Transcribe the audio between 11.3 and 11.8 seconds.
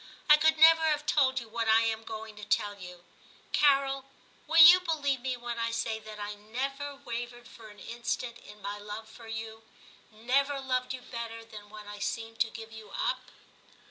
than